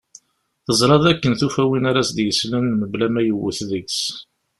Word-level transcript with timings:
Teẓra 0.65 0.97
d 1.03 1.05
akken 1.11 1.33
tufa 1.39 1.63
win 1.69 1.85
ara 1.89 1.99
as-d-yesslen 2.03 2.65
mebla 2.79 3.07
ma 3.11 3.21
yewwet 3.27 3.59
deg-s. 3.69 3.99